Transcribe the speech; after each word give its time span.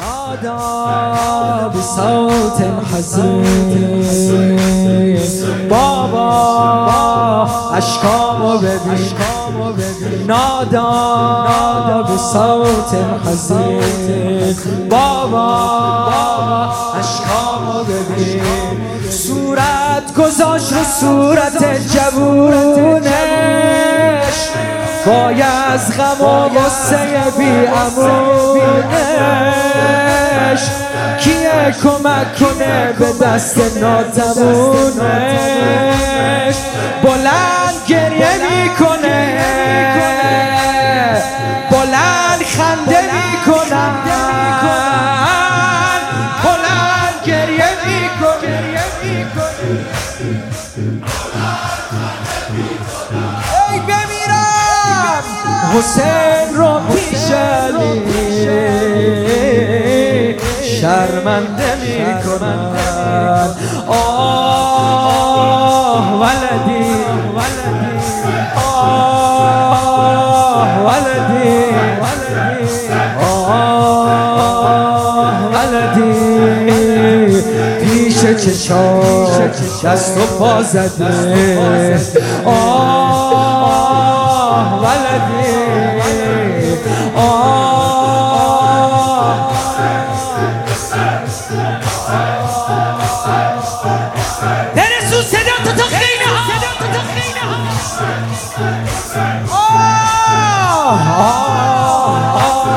نادا 0.00 1.68
بصوت 1.68 2.58
حزین 2.94 4.58
بابا 5.68 7.48
اشکامو 7.74 8.58
ببین. 8.58 10.26
نادا 10.26 12.02
به 12.08 12.16
صوت 12.32 12.92
حزین 13.26 14.88
بابا 14.90 15.48
اشکامو 16.98 17.84
ببین. 17.84 19.10
صورت 19.10 20.14
گذاشت 20.18 20.72
رو 20.72 20.84
صورت 21.00 21.64
جوونش 21.92 23.29
وای 25.06 25.42
از 25.42 25.96
غم 25.98 26.20
و 26.24 26.48
غصه 26.48 26.96
بی 27.38 27.66
امونش 27.66 28.60
کیه 31.20 31.74
کمک 31.82 32.36
کنه 32.36 32.92
به 32.92 33.12
دست 33.26 33.76
ناتمونش 33.76 35.30
بلند 37.02 37.74
گریه 37.88 38.29
حسین 55.74 56.54
رو 56.56 56.80
پیش 56.94 57.30
علی. 57.30 58.02
شرمنده 60.80 61.70
می‌کنن 61.80 62.58
آه 63.86 65.00
ولدی. 66.20 66.86
آه 68.56 68.98
ولدی. 70.84 71.58
آه 73.50 73.94
ولدی. 75.52 76.10
پیش 77.80 78.20
چشام 78.20 79.26
دست 79.84 80.16
و 80.16 80.20
پا 80.38 80.62
زده. 80.62 81.98
آه 82.44 82.79
ولدی 84.80 86.00
آه 87.16 87.90
برسون 94.76 95.22
صدا 95.22 95.56
تو 95.64 95.82
ها 96.26 96.40
آه 99.50 101.00
آه 101.00 101.40
آه 102.34 102.70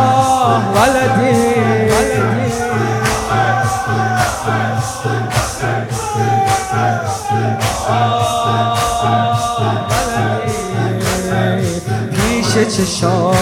پیش 12.63 12.77
چشام 12.77 13.35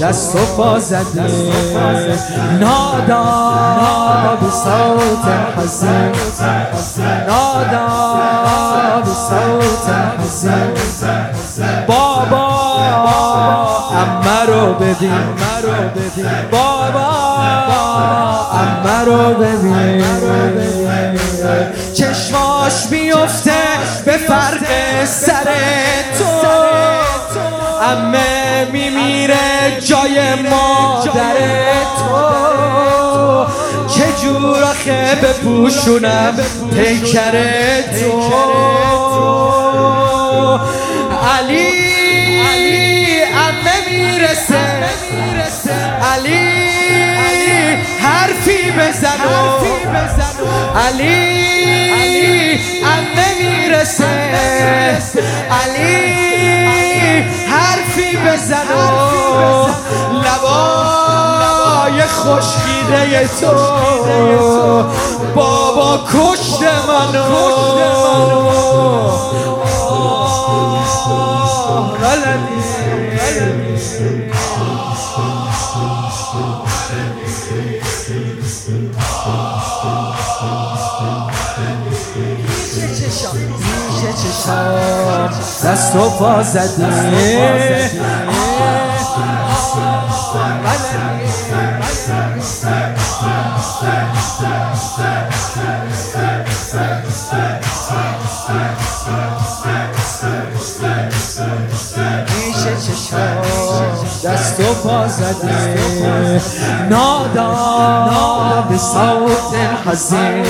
دست 0.00 0.36
و 0.36 0.38
پا 0.56 0.78
زده. 0.78 1.22
نادا 2.60 4.38
به 4.40 4.50
صوت 4.50 5.26
حزین 5.58 6.12
نادا 7.28 7.88
به 9.04 9.10
صوت 9.10 9.86
حزین 10.18 10.74
بابا 11.86 12.46
امه 13.90 14.42
رو 14.46 14.74
ببین. 14.74 15.12
بابا 16.50 17.08
امه 18.52 19.04
رو 19.04 19.34
ببین. 19.34 20.04
چشماش 21.94 22.86
بیفته 22.90 23.52
به 24.04 24.16
فرق 24.16 24.64
سر 25.04 25.48
تو. 26.18 26.31
میمیره 28.64 29.80
جای 29.86 30.34
مادر 30.34 31.36
تو. 31.98 33.46
چجور 33.88 34.62
آخه 34.64 35.14
بپوشونم 35.14 36.34
پیکر 36.74 37.32
تو. 37.82 38.32
علی 41.38 43.22
امه 43.22 43.78
می‌رسه. 43.90 44.64
علی 46.14 46.48
حرفی 48.02 48.70
بزن 48.70 49.20
علی 50.86 51.18
امه 52.84 53.28
می‌رسه. 53.42 54.12
علی 55.50 56.81
حرفی 57.92 58.16
بزن 58.16 58.56
و 58.56 58.58
لبای 60.12 62.02
خشکیده 62.02 63.28
تو. 63.40 63.52
بابا 65.34 66.00
کشت 66.12 66.62
منو. 66.62 68.61
چشام 84.22 85.28
دست 85.64 85.96
و 85.96 86.10
پا 86.10 86.42
زده 86.42 87.90
دست 104.24 104.60
و 104.60 104.74
پا 104.88 105.08
زده. 105.08 106.40
نادا 106.90 108.64
به 108.68 108.78
صوت 108.78 109.54
حزین. 109.86 110.46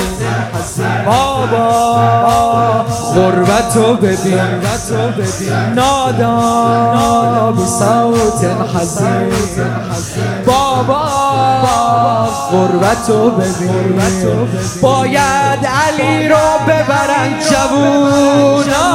بابا 1.05 2.85
غربتو 3.15 3.93
ببین. 3.93 4.39
نادا 5.75 7.51
به 7.51 7.65
صوت 7.65 8.45
حزین. 8.75 9.33
بابا. 10.45 11.22
غربتو 12.51 13.29
ببین. 13.29 14.01
باید 14.81 15.59
علی 15.65 16.27
رو 16.27 16.59
ببرن 16.67 17.39
جوونا 17.49 18.87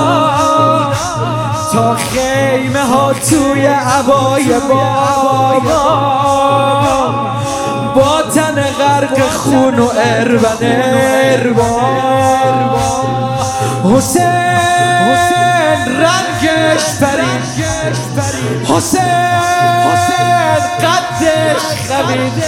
تا 1.73 1.95
خیمه 1.95 2.83
ها 2.83 3.13
توی 3.13 3.67
عبای 3.67 4.61
بابا. 4.69 5.89
با 7.95 8.23
تن 8.35 8.55
غرق 8.55 9.31
خون 9.31 9.79
و 9.79 9.89
ارون 9.97 10.45
اروا 10.63 11.81
حسین 13.85 14.59
رنگش 16.01 16.85
پرید. 17.01 18.69
حسین 18.69 19.38
قدش 20.83 21.63
خمید. 21.89 22.45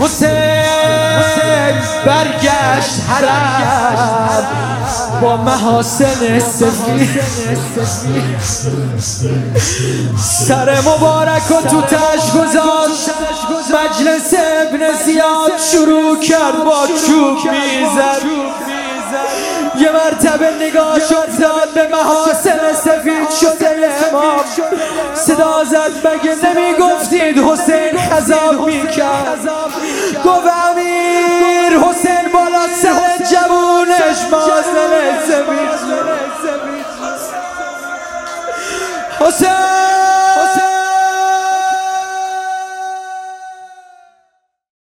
حسین 0.00 1.74
برگشت 2.06 3.00
حرم. 3.08 4.46
با 5.20 5.36
محاسن 5.36 6.38
سفید. 6.38 7.20
سر 10.48 10.80
مبارک 10.80 11.50
و 11.50 11.68
تو 11.68 11.82
تش 11.82 12.30
گذاشت. 12.30 13.10
مجلس 13.68 14.34
ابن 14.34 14.92
زیاد 15.04 15.52
شروع 15.72 16.20
کرد 16.20 16.64
با 16.64 16.86
چوب 17.06 17.38
می‌زد. 17.52 18.22
یه 19.78 19.90
مرتبه 19.92 20.50
نگاه 20.60 21.00
شد 21.00 21.38
داد 21.40 21.68
به 21.74 21.88
محاسن 21.88 22.72
سفید 22.72 23.30
شده 23.40 23.90
امام. 24.08 24.44
صدا 25.14 25.64
زد 25.64 26.06
مگه 26.06 26.34
نمی 26.34 26.74
گفتید 26.74 27.38
حسین 27.38 27.98
خذاب 27.98 28.66
می 28.66 28.88
کرد 28.88 29.48
گفت 30.24 30.52
امیر 30.70 31.78
حسین 31.78 32.32
بالا 32.32 32.66
سر 32.82 33.24
جوونش. 33.30 34.18
مازن 34.30 35.20
سفید 35.28 35.72
حسین. 39.20 39.81